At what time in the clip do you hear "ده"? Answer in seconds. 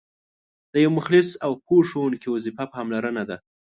3.29-3.37